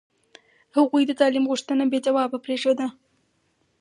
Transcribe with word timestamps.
هغوی 0.77 1.03
د 1.07 1.11
تعلیم 1.19 1.45
غوښتنه 1.51 1.83
بې 1.91 1.99
ځوابه 2.07 2.37
پرېښوده. 2.45 2.87